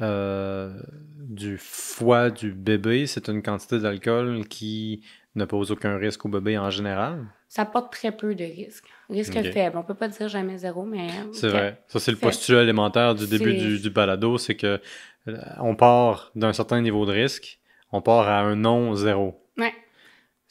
[0.00, 0.78] euh,
[1.18, 5.04] du foie du bébé, c'est une quantité d'alcool qui
[5.34, 7.26] ne pose aucun risque au bébé en général?
[7.48, 8.93] Ça porte très peu de risques.
[9.10, 9.76] Risque faible.
[9.76, 11.08] On peut pas dire jamais zéro, mais.
[11.32, 11.82] C'est vrai.
[11.88, 14.80] Ça, c'est le postulat élémentaire du début du, du balado, c'est que
[15.28, 17.58] euh, on part d'un certain niveau de risque,
[17.92, 19.40] on part à un non zéro.
[19.56, 19.72] Ouais.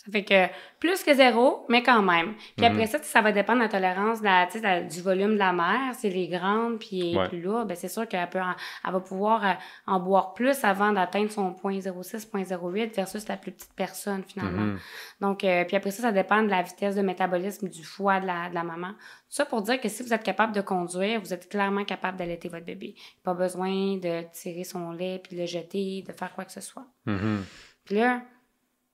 [0.05, 0.47] Ça fait que
[0.79, 2.33] plus que zéro, mais quand même.
[2.57, 2.87] Puis après mhm.
[2.87, 5.95] ça, ça va dépendre de la tolérance de la, du volume de la mère.
[5.95, 9.45] Si elle est grande puis plus lourde, ben c'est sûr qu'elle peut elle va pouvoir
[9.45, 9.53] euh,
[9.87, 14.73] en boire plus avant d'atteindre son 0.06, 0.08 versus la plus petite personne finalement.
[14.73, 14.79] Mhm.
[15.21, 18.27] Donc, euh, puis après ça, ça dépend de la vitesse de métabolisme du foie de
[18.27, 18.91] la, de la maman.
[19.29, 22.49] Ça pour dire que si vous êtes capable de conduire, vous êtes clairement capable d'allaiter
[22.49, 22.95] votre bébé.
[23.23, 26.61] Pas besoin de tirer son lait puis de le jeter, de faire quoi que ce
[26.61, 26.85] soit.
[27.05, 27.45] Mhm.
[27.85, 28.21] Puis là,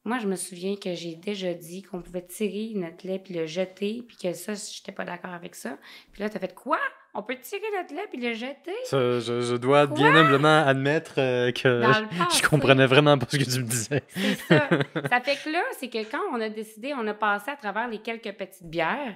[0.10, 3.45] moi, je me souviens que j'ai déjà dit qu'on pouvait tirer notre lait puis le
[3.45, 5.78] jeter, puis que ça, j'étais pas d'accord avec ça.
[6.12, 6.80] Puis là, t'as fait quoi?
[7.15, 8.76] On peut tirer notre lait puis le jeter?
[8.86, 11.82] Ça, je, dois bien humblement admettre euh, que
[12.38, 14.04] je, comprenais vraiment pas ce que tu me disais.
[14.10, 14.69] C'est ça.
[15.10, 17.88] ça fait que là, c'est que quand on a décidé, on a passé à travers
[17.88, 19.15] les quelques petites bières,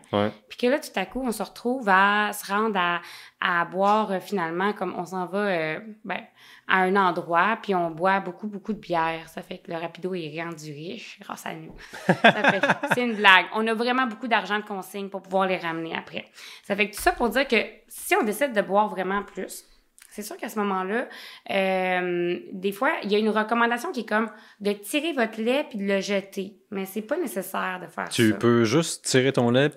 [0.49, 3.01] puis que là, tout à coup, on se retrouve à se rendre à,
[3.43, 6.21] à boire euh, finalement, comme on s'en va euh, ben,
[6.69, 9.27] à un endroit, puis on boit beaucoup, beaucoup de bière.
[9.27, 11.75] Ça fait que le rapido est rendu riche grâce à nous.
[12.93, 13.47] c'est une blague.
[13.53, 16.32] On a vraiment beaucoup d'argent de consigne pour pouvoir les ramener après.
[16.63, 17.58] Ça fait que tout ça pour dire que
[17.95, 19.65] si on décide de boire vraiment plus,
[20.10, 21.08] c'est sûr qu'à ce moment-là,
[21.51, 24.29] euh, des fois, il y a une recommandation qui est comme
[24.60, 26.58] de tirer votre lait puis de le jeter.
[26.71, 28.13] Mais c'est pas nécessaire de faire ça.
[28.13, 29.71] Tu peux juste tirer ton lait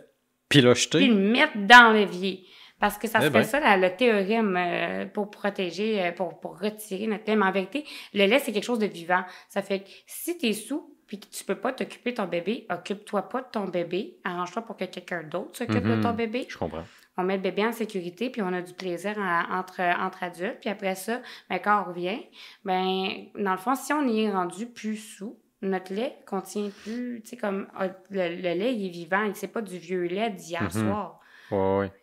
[0.48, 0.98] puis le jeter?
[0.98, 2.46] Puis le mettre dans l'évier.
[2.80, 3.44] Parce que ça eh serait ben.
[3.44, 7.36] ça, le théorème euh, pour protéger, euh, pour, pour retirer notre lait.
[7.36, 9.24] Mais en vérité, le lait, c'est quelque chose de vivant.
[9.48, 12.26] Ça fait que si tu es sous puis que tu peux pas t'occuper de ton
[12.26, 14.18] bébé, occupe-toi pas de ton bébé.
[14.24, 16.16] Arrange-toi pour que quelqu'un d'autre s'occupe de ton mhm.
[16.16, 16.46] bébé.
[16.48, 16.84] Je comprends.
[17.16, 19.16] On met le bébé en sécurité, puis on a du plaisir
[19.50, 20.58] entre, entre adultes.
[20.60, 22.20] Puis après ça, ben, quand on revient,
[22.64, 27.22] ben, dans le fond, si on y est rendu plus sous, notre lait contient plus,
[27.22, 30.62] tu sais, comme ah, le, lait, il est vivant, c'est pas du vieux lait d'hier
[30.62, 30.70] mhm.
[30.70, 31.20] soir.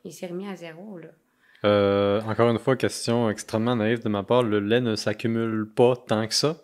[0.03, 1.09] Il s'est remis à zéro, là.
[1.65, 5.95] Euh, encore une fois, question extrêmement naïve de ma part, le lait ne s'accumule pas
[5.95, 6.57] tant que ça?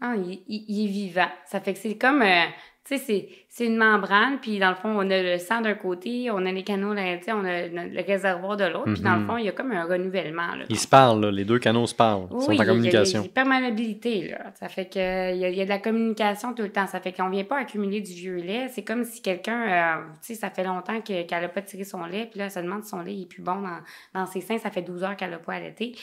[0.00, 1.28] Ah, il, est vivant.
[1.44, 2.46] Ça fait que c'est comme, euh,
[2.88, 6.30] tu sais, c'est une membrane, puis dans le fond, on a le sang d'un côté,
[6.30, 9.26] on a les canaux, là, on a le réservoir de l'autre, puis dans le mhm.
[9.26, 10.54] fond, il y a comme un renouvellement.
[10.54, 13.20] Là, Ils se parlent, là, les deux canaux se parlent, ils sont en communication.
[13.22, 14.52] Il y a, perméabilité, là.
[14.54, 16.86] Ça fait qu'il y, a, y a de la communication tout le temps.
[16.86, 18.68] Ça fait qu'on vient pas accumuler du vieux lait.
[18.68, 22.04] C'est comme si quelqu'un, euh, tu sais, ça fait longtemps qu'elle n'a pas tiré son
[22.06, 23.80] lait, puis là, elle se demande si son lait est plus bon dans,
[24.14, 24.58] dans ses seins.
[24.58, 25.94] Ça fait 12 heures qu'elle n'a pas allaité.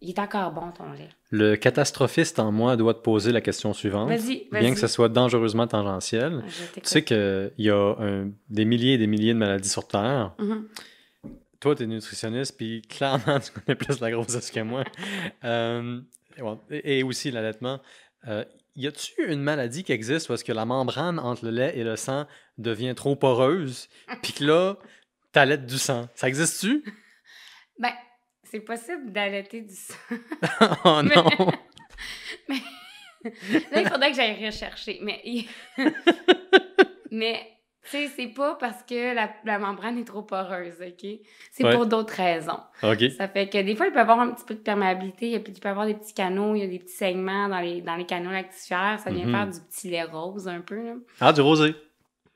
[0.00, 1.10] Il est encore bon, ton lait.
[1.30, 4.08] Le catastrophiste en moi doit te poser la question suivante.
[4.08, 6.42] Vas-y, vas Bien que ce soit dangereusement tangentiel.
[6.74, 10.34] Tu sais qu'il y a des milliers et des milliers de maladies sur Terre.
[10.38, 10.62] Mm-hmm.
[11.60, 14.84] Toi, tu es nutritionniste, puis clairement, tu connais plus la grossesse que moi.
[15.44, 16.00] Euh,
[16.70, 17.80] et aussi l'allaitement.
[18.28, 18.44] Euh,
[18.76, 21.84] y a-tu une maladie qui existe où est-ce que la membrane entre le lait et
[21.84, 22.26] le sang
[22.58, 23.88] devient trop poreuse,
[24.22, 24.76] puis que là,
[25.32, 26.08] t'allaites du sang?
[26.14, 26.84] Ça existe-tu?
[27.78, 27.92] Ben,
[28.50, 29.94] c'est possible d'allaiter du sang.
[30.84, 31.52] oh non!
[32.48, 32.56] Mais,
[33.70, 34.98] là, il faudrait que j'aille rechercher.
[35.02, 35.22] Mais,
[37.10, 37.38] mais
[37.84, 41.06] tu sais, c'est pas parce que la, membrane est trop poreuse, OK?
[41.52, 42.60] C'est pour d'autres raisons.
[42.82, 43.10] OK.
[43.16, 45.42] Ça fait que des fois, il peut y avoir un petit peu de perméabilité, il
[45.42, 47.96] peut y avoir des petits canaux, il y a des petits segments dans les, dans
[47.96, 49.32] les canaux lactifères, ça vient mm-hmm.
[49.32, 50.82] faire du petit lait rose un peu.
[50.82, 50.94] Là.
[51.20, 51.74] Ah, du rosé.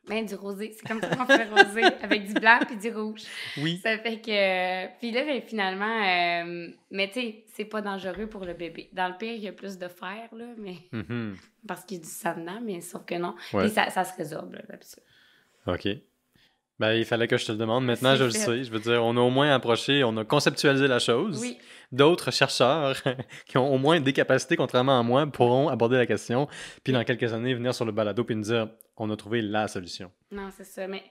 [0.09, 0.73] Ben, du rosé.
[0.77, 3.23] C'est comme ça qu'on fait rosé, avec du blanc puis du rouge.
[3.59, 3.81] Oui.
[3.83, 4.99] Ça fait que.
[4.99, 8.91] Puis là, ben, finalement, euh, mais tu sais, c'est pas dangereux pour le bébé.
[8.93, 10.77] Dans le pire, il y a plus de fer, là, mais.
[10.93, 11.37] Mm-hmm.
[11.67, 13.35] Parce qu'il y a du sang dedans, mais sauf que non.
[13.51, 14.63] Puis ça, ça se résorbe, là,
[15.67, 15.89] OK.
[16.81, 17.85] Ben, il fallait que je te le demande.
[17.85, 18.65] Maintenant, je le sais.
[18.65, 21.39] Je veux dire, on a au moins approché, on a conceptualisé la chose.
[21.41, 21.57] Oui.
[21.93, 23.01] D'autres chercheurs
[23.47, 26.49] qui ont au moins des capacités, contrairement à moi, pourront aborder la question,
[26.83, 29.69] puis dans quelques années, venir sur le balado puis nous dire on a trouvé la
[29.69, 30.11] solution.
[30.31, 30.87] Non, c'est ça.
[30.87, 31.03] Mais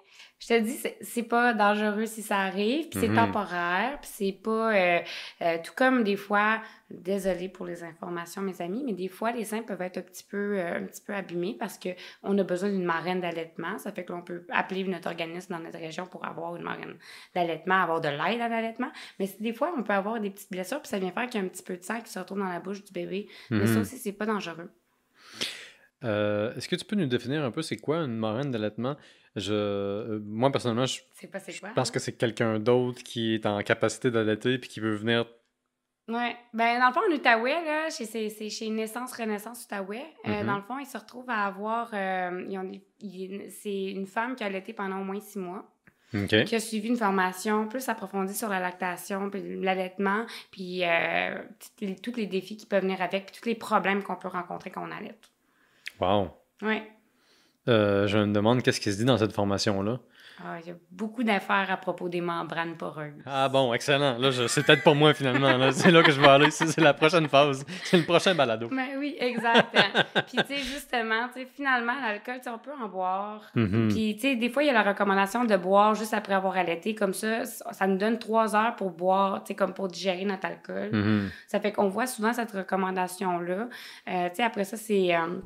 [0.43, 3.15] je te dis, c'est pas dangereux si ça arrive, puis c'est mhm.
[3.15, 4.75] temporaire, puis c'est pas...
[4.75, 4.99] Euh,
[5.41, 9.45] euh, tout comme des fois, désolé pour les informations, mes amis, mais des fois, les
[9.45, 12.69] seins peuvent être un petit peu, euh, un petit peu abîmés parce qu'on a besoin
[12.69, 13.77] d'une marraine d'allaitement.
[13.77, 16.97] Ça fait que l'on peut appeler notre organisme dans notre région pour avoir une marraine
[17.33, 18.91] d'allaitement, avoir de l'aide à l'allaitement.
[19.19, 21.43] Mais des fois, on peut avoir des petites blessures, puis ça vient faire qu'il y
[21.43, 23.29] a un petit peu de sang qui se retrouve dans la bouche du bébé.
[23.49, 23.81] Mais ça mhm.
[23.81, 24.69] aussi, c'est pas dangereux.
[26.01, 28.97] Est-ce que tu peux nous définir un peu c'est quoi une marraine d'allaitement?
[29.35, 30.99] Je, euh, moi, personnellement, je,
[31.73, 35.25] pense que c'est quelqu'un d'autre qui est en capacité d'allaiter puis qui veut venir.
[36.07, 36.35] Oui.
[36.53, 40.05] Ben, dans le fond, en Outaouais, là, c'est chez Naissance Renaissance Outaouais.
[40.25, 40.45] Euh, mm-hmm.
[40.45, 41.89] Dans le fond, ils se retrouvent à avoir.
[41.89, 45.65] c'est une femme qui a allaité pendant au moins six mois.
[46.27, 51.41] qui a suivi une formation plus approfondie sur la lactation, puis l'allaitement, puis euh,
[52.03, 54.87] tous les défis qui peuvent venir avec, puis tous les problèmes qu'on peut rencontrer quand
[54.87, 55.15] on allait.
[55.99, 56.29] Wow.
[56.61, 56.81] Oui.
[57.67, 59.99] Euh, je me demande qu'est-ce qui se dit dans cette formation-là.
[60.43, 63.13] Ah, il y a beaucoup d'affaires à propos des membranes poreuses.
[63.25, 64.17] Ah bon, excellent.
[64.17, 65.71] Là, c'est peut-être pour moi finalement.
[65.71, 66.51] C'est là que je vais aller.
[66.51, 67.63] C'est la prochaine phase.
[67.83, 68.67] C'est le prochain balado.
[68.69, 69.73] Ben oui, exact.
[70.27, 73.41] Puis tu sais, justement, tu sais, finalement, l'alcool, on peut en boire.
[73.55, 73.87] Mm-hmm.
[73.89, 76.57] Puis tu sais, des fois, il y a la recommandation de boire juste après avoir
[76.57, 76.95] allaité.
[76.95, 80.47] Comme ça, ça nous donne trois heures pour boire, tu sais, comme pour digérer notre
[80.47, 80.89] alcool.
[80.91, 81.29] Mm-hmm.
[81.47, 83.69] Ça fait qu'on voit souvent cette recommandation-là.
[84.09, 85.15] Euh, tu sais, après ça, c'est...
[85.15, 85.39] Euh,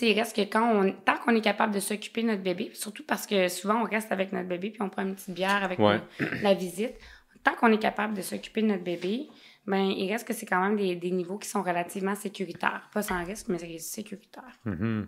[0.00, 3.04] il reste que quand on, tant qu'on est capable de s'occuper de notre bébé, surtout
[3.04, 5.78] parce que souvent on reste avec notre bébé puis on prend une petite bière avec
[6.42, 6.94] la visite,
[7.42, 9.28] tant qu'on est capable de s'occuper de notre bébé,
[9.66, 12.88] ben il reste que c'est quand même des, des, niveaux qui sont relativement sécuritaires.
[12.92, 14.58] Pas sans risque, mais sécuritaires.
[14.64, 15.04] Mm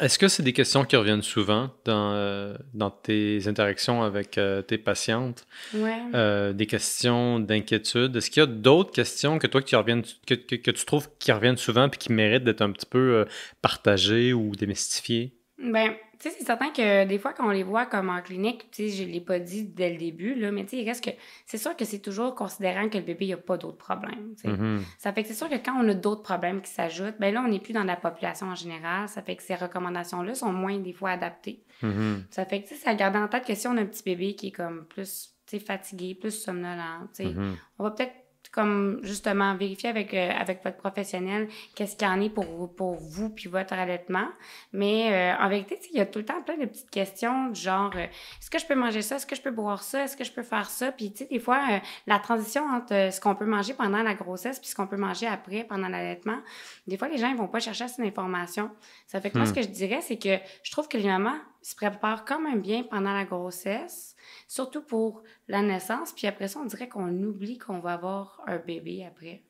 [0.00, 4.62] est-ce que c'est des questions qui reviennent souvent dans, euh, dans tes interactions avec euh,
[4.62, 5.46] tes patientes?
[5.72, 5.98] Ouais.
[6.14, 8.16] Euh, des questions d'inquiétude?
[8.16, 11.08] Est-ce qu'il y a d'autres questions que toi qui reviennent, que, que, que, tu trouves
[11.18, 13.26] qui reviennent souvent et qui méritent d'être un petit peu
[13.62, 15.32] partagées ou démystifiées?
[15.58, 15.92] Ben,
[16.24, 18.88] tu sais, c'est certain que des fois, quand on les voit comme en clinique, tu
[18.88, 21.04] sais, je ne l'ai pas dit dès le début, là, mais tu sais, il reste
[21.04, 21.10] que.
[21.44, 24.34] C'est sûr que c'est toujours considérant que le bébé n'a pas d'autres problèmes.
[24.42, 24.80] Mm-hmm.
[24.96, 27.42] Ça fait que c'est sûr que quand on a d'autres problèmes qui s'ajoutent, ben là,
[27.44, 29.06] on n'est plus dans la population en général.
[29.06, 31.62] Ça fait que ces recommandations-là sont moins, des fois, adaptées.
[31.82, 32.22] Mm-hmm.
[32.30, 34.02] Ça fait que, tu sais, ça garde en tête que si on a un petit
[34.02, 37.54] bébé qui est comme plus, tu sais, fatigué, plus somnolent, tu sais, mm-hmm.
[37.78, 38.14] on va peut-être
[38.54, 42.94] comme justement vérifier avec, euh, avec votre professionnel qu'est-ce qu'il y en est pour, pour
[42.94, 44.28] vous puis votre allaitement.
[44.72, 47.60] Mais euh, en vérité, il y a tout le temps plein de petites questions du
[47.60, 49.16] genre euh, est-ce que je peux manger ça?
[49.16, 50.04] Est-ce que je peux boire ça?
[50.04, 50.92] Est-ce que je peux faire ça?
[50.92, 54.60] Puis tu sais, des fois, la transition entre ce qu'on peut manger pendant la grossesse
[54.60, 56.38] puis ce qu'on peut manger après pendant l'allaitement,
[56.86, 58.70] des fois, les gens ils vont pas chercher cette information.
[59.08, 59.54] Ça fait que moi, ce hmm.
[59.56, 62.84] que je dirais, c'est que je trouve que les mamans se préparent quand même bien
[62.84, 64.13] pendant la grossesse
[64.48, 66.12] surtout pour la naissance.
[66.12, 69.42] Puis après ça, on dirait qu'on oublie qu'on va avoir un bébé après.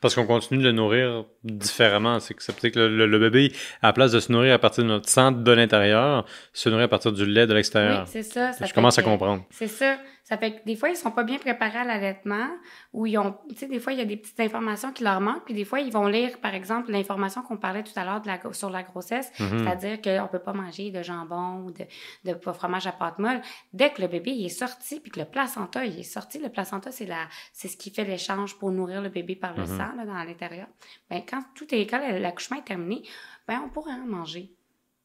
[0.00, 2.18] Parce qu'on continue de le nourrir différemment.
[2.20, 5.08] C'est que, que le, bébé, à la place de se nourrir à partir de notre
[5.08, 8.02] sang de l'intérieur, se nourrit à partir du lait de l'extérieur.
[8.02, 8.52] Oui, c'est ça.
[8.52, 9.44] ça je commence à comprendre.
[9.50, 9.98] C'est ça.
[10.24, 12.48] Ça fait que des fois, ils sont pas bien préparés à l'allaitement
[12.94, 15.20] ou ils ont, tu sais, des fois, il y a des petites informations qui leur
[15.20, 18.22] manquent, puis des fois, ils vont lire, par exemple, l'information qu'on parlait tout à l'heure
[18.22, 19.58] de la, sur la grossesse, mm-hmm.
[19.58, 21.84] c'est-à-dire qu'on peut pas manger de jambon ou de,
[22.24, 23.42] de fromage à pâte molle.
[23.74, 26.48] Dès que le bébé il est sorti, puis que le placenta il est sorti, le
[26.48, 29.76] placenta, c'est la, c'est ce qui fait l'échange pour nourrir le bébé par le mm-hmm.
[29.76, 30.68] sang, là, dans l'intérieur.
[31.10, 33.02] Ben, quand tout est, quand l'accouchement est terminé,
[33.46, 34.54] ben, on pourrait en manger.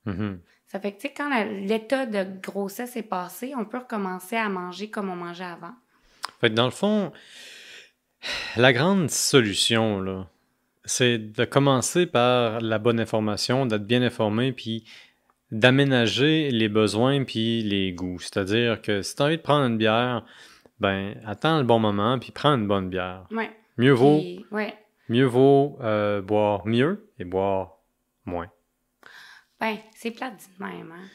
[0.10, 0.38] Mm-hmm.
[0.67, 4.50] Ça fait que, tu sais, quand l'état de grossesse est passé, on peut recommencer à
[4.50, 5.74] manger comme on mangeait avant.
[6.39, 7.12] Fait que dans le fond,
[8.56, 10.28] la grande solution, là,
[10.86, 14.86] c'est de commencer par la bonne information, d'être bien informé, puis
[15.52, 18.19] d'aménager les besoins puis les goûts.
[18.19, 20.24] C'est-à-dire que si tu as envie de prendre une bière,
[20.80, 23.26] ben attends le bon moment puis prends une bonne bière.
[23.32, 23.50] Ouais.
[23.78, 24.76] Mieux vaut, ouais.
[25.08, 27.78] mieux vaut euh, boire mieux et boire
[28.26, 28.48] moins.
[29.60, 31.08] Ben, c'est plate de même, hein.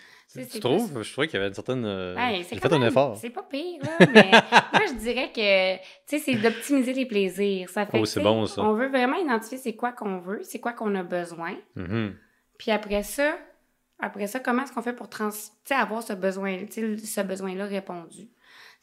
[0.51, 1.03] Tu trouves?
[1.03, 1.85] Je trouvais qu'il y avait une certaine.
[1.85, 3.17] Euh, ben, c'est fait un effort.
[3.17, 4.31] C'est pas pire, là, mais
[4.73, 7.69] moi, je dirais que, tu sais, c'est d'optimiser les plaisirs.
[7.71, 8.63] Ça fait oh, c'est bon, ça.
[8.63, 11.55] On veut vraiment identifier c'est quoi qu'on veut, c'est quoi qu'on a besoin.
[11.77, 12.13] Mm-hmm.
[12.59, 13.37] Puis après ça,
[14.01, 15.31] après ça, comment est-ce qu'on fait pour trans
[15.71, 18.29] avoir ce besoin, ce besoin-là répondu?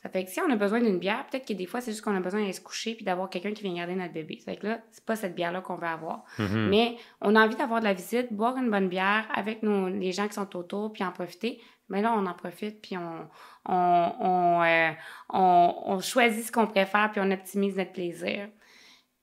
[0.04, 2.04] Ça fait que si on a besoin d'une bière, peut-être que des fois, c'est juste
[2.04, 4.40] qu'on a besoin d'aller se coucher puis d'avoir quelqu'un qui vient garder notre bébé.
[4.40, 6.24] Ça fait que là, c'est pas cette bière-là qu'on veut avoir.
[6.40, 6.70] Mm-hmm.
[6.70, 10.12] Mais on a envie d'avoir de la visite, boire une bonne bière avec nos, les
[10.12, 11.62] gens qui sont autour puis en profiter.
[11.90, 13.28] Mais là, on en profite puis on,
[13.66, 14.92] on, on, euh,
[15.30, 18.50] on, on choisit ce qu'on préfère puis on optimise notre plaisir.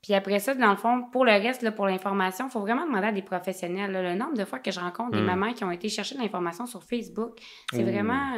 [0.03, 2.87] Puis après ça, dans le fond, pour le reste, là, pour l'information, il faut vraiment
[2.87, 3.91] demander à des professionnels.
[3.91, 5.27] le nombre de fois que je rencontre des mm.
[5.27, 7.37] mamans qui ont été chercher de l'information sur Facebook,
[7.73, 8.37] c'est vraiment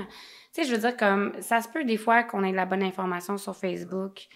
[0.52, 2.66] tu sais, je veux dire, comme, ça se peut des fois qu'on ait de la
[2.66, 4.28] bonne information sur Facebook.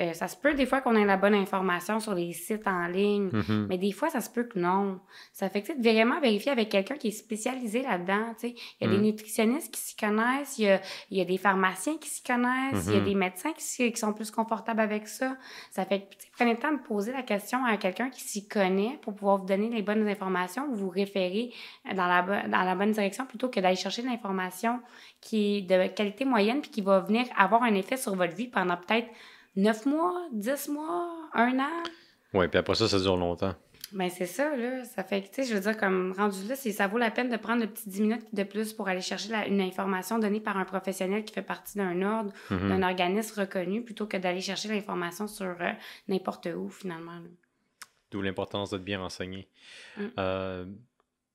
[0.00, 2.86] Euh, ça se peut des fois qu'on ait la bonne information sur les sites en
[2.86, 3.66] ligne, mm-hmm.
[3.68, 5.00] mais des fois, ça se peut que non.
[5.32, 8.34] Ça fait que de vraiment vérifier avec quelqu'un qui est spécialisé là-dedans.
[8.42, 9.02] Il y a des mm.
[9.02, 10.80] nutritionnistes qui s'y connaissent, il y a,
[11.10, 13.04] y a, des pharmaciens qui s'y connaissent, il y a mm-hmm.
[13.04, 15.36] des médecins qui, qui, sont plus confortables avec ça.
[15.70, 16.06] Ça fait que
[16.36, 19.46] prenez le temps de poser la question à quelqu'un qui s'y connaît pour pouvoir vous
[19.46, 21.52] donner les bonnes informations ou vous référer
[21.84, 24.80] dans la, dans la bonne direction plutôt que d'aller chercher l'information
[25.20, 28.46] qui est de qualité moyenne puis qui va venir avoir un effet sur votre vie
[28.46, 29.08] pendant peut-être
[29.58, 31.82] 9 mois, 10 mois, un an?
[32.32, 33.56] Oui, puis après ça, ça dure longtemps.
[33.90, 34.84] Ben c'est ça, là.
[34.84, 37.28] Ça fait que, tu sais, je veux dire, comme rendu là, ça vaut la peine
[37.28, 40.56] de prendre un petit 10 minutes de plus pour aller chercher une information donnée par
[40.58, 42.68] un professionnel qui fait partie d'un ordre, mm-hmm.
[42.68, 45.72] d'un organisme reconnu, plutôt que d'aller chercher l'information sur euh,
[46.06, 47.18] n'importe où, finalement.
[48.12, 49.48] D'où l'importance d'être bien renseigné.
[49.96, 50.06] Mm.
[50.20, 50.66] Euh,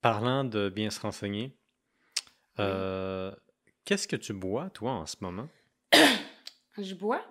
[0.01, 1.53] parlant de bien se renseigner,
[2.59, 3.33] Euh,
[3.83, 5.49] Qu'est-ce que tu bois, toi, en ce moment?
[6.77, 7.21] Je bois,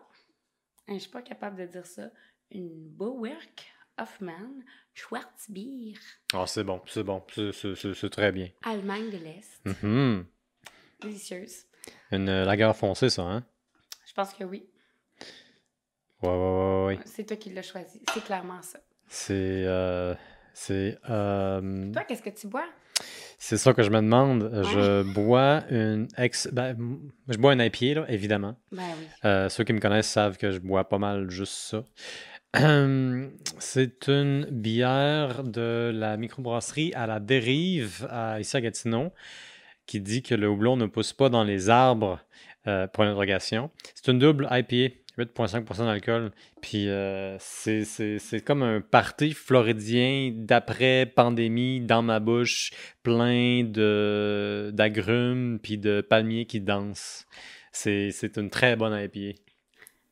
[0.89, 2.11] je suis pas capable de dire ça,
[2.51, 3.67] une Bowerk
[3.99, 4.51] Hoffman
[4.95, 5.95] Schwarzbier,
[6.35, 8.49] Ah, c'est bon, c'est bon, c'est- très bien.
[8.65, 9.61] Allemagne de l'Est.
[9.65, 10.27] Mhm.
[11.01, 11.65] Délicieuse.
[12.11, 13.45] Une euh, lagueur foncée, ça, hein?
[14.07, 14.67] Je pense que oui.
[16.23, 16.99] Ouais, ouais, ouais, ouais.
[17.07, 18.01] C'est toi qui l'as choisi.
[18.13, 18.79] C'est clairement ça.
[19.09, 19.65] C'est.
[19.67, 20.15] euh,
[20.55, 20.99] c'est.
[21.11, 22.69] euh, Toi, qu'est-ce que tu bois?
[23.45, 24.53] C'est ça que je me demande.
[24.73, 26.49] Je bois une ex.
[26.53, 26.77] Ben,
[27.29, 28.57] je bois un IPA, là, évidemment.
[28.71, 29.07] Ben oui.
[29.25, 31.85] Euh, ceux qui me connaissent savent que je bois pas mal juste ça.
[33.59, 39.13] C'est une bière de la microbrasserie à la dérive à ici à Gatineau
[39.87, 42.21] qui dit que le houblon ne pousse pas dans les arbres
[42.69, 43.73] euh, pour l'interrogation.
[43.97, 46.31] C'est une double IPA, 8,5% d'alcool.
[46.61, 52.71] Puis euh, c'est- comme un party floridien d'après-pandémie dans ma bouche,
[53.03, 53.63] plein
[54.73, 57.27] d'agrumes puis de palmiers qui dansent.
[57.73, 59.39] C'est c'est une très bonne IPA.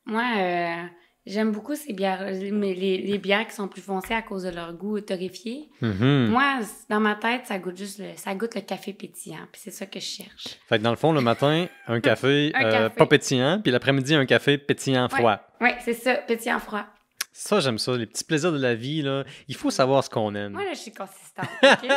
[0.05, 0.83] Moi, euh,
[1.25, 4.49] j'aime beaucoup ces bières, mais les, les bières qui sont plus foncées à cause de
[4.49, 5.69] leur goût torréfié.
[5.81, 6.27] Mhm.
[6.29, 9.45] Moi, dans ma tête, ça goûte juste le, ça goûte le café pétillant.
[9.51, 10.47] Puis c'est ça que je cherche.
[10.67, 12.95] Fait que dans le fond, le matin, un café, Un euh, café.
[12.95, 15.39] pas pétillant, puis l'après-midi, un café pétillant froid.
[15.59, 16.85] Oui, c'est ça, pétillant froid.
[17.33, 19.23] Ça, j'aime ça, les petits plaisirs de la vie, là.
[19.47, 20.51] Il faut savoir ce qu'on aime.
[20.51, 21.47] Moi, là, je suis consistante.
[21.63, 21.89] OK?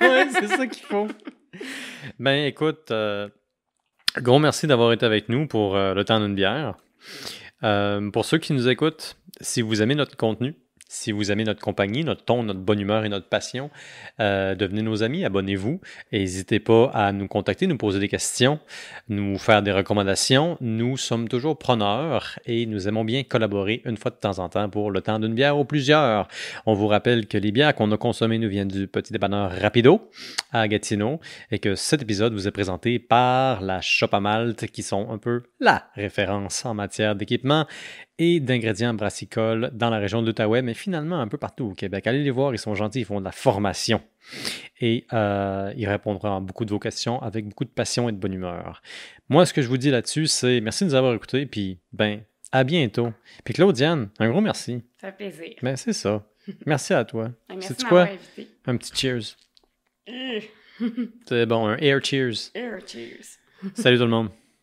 [0.00, 1.06] ouais, c'est ça qu'il faut.
[2.18, 3.28] Ben, écoute, euh,
[4.16, 6.74] gros merci d'avoir été avec nous pour euh, le temps d'une bière.
[7.64, 10.54] Euh, pour ceux qui nous écoutent, si vous aimez notre contenu,
[10.88, 13.70] si vous aimez notre compagnie, notre ton, notre bonne humeur et notre passion,
[14.20, 15.80] euh, devenez nos amis, abonnez-vous
[16.12, 18.58] et n'hésitez pas à nous contacter, nous poser des questions,
[19.08, 20.56] nous faire des recommandations.
[20.62, 24.70] Nous sommes toujours preneurs et nous aimons bien collaborer une fois de temps en temps
[24.70, 26.26] pour le temps d'une bière ou plusieurs.
[26.64, 30.10] On vous rappelle que les bières qu'on a consommées nous viennent du petit dépanneur Rapido
[30.52, 31.20] à Gatineau
[31.50, 35.42] et que cet épisode vous est présenté par la Shop Malte qui sont un peu
[35.60, 37.66] la référence en matière d'équipement
[38.18, 42.06] et d'ingrédients brassicoles dans la région de l'Outaouais, mais finalement un peu partout au Québec.
[42.06, 44.00] Allez les voir, ils sont gentils, ils font de la formation.
[44.80, 48.16] Et euh, ils répondront à beaucoup de vos questions avec beaucoup de passion et de
[48.18, 48.82] bonne humeur.
[49.28, 52.20] Moi, ce que je vous dis là-dessus, c'est merci de nous avoir écoutés, puis ben,
[52.52, 53.12] à bientôt.
[53.44, 54.82] Puis Claudiane, un gros merci.
[55.00, 55.54] Ça fait plaisir.
[55.62, 56.24] Ben, c'est ça.
[56.66, 57.28] Merci à toi.
[57.50, 58.02] De quoi?
[58.02, 58.48] invité.
[58.66, 59.36] Un petit cheers.
[60.08, 60.40] Euh,
[61.28, 62.50] C'est bon, un air cheers.
[62.56, 63.38] euh, cheers.
[63.74, 64.30] Salut tout le monde.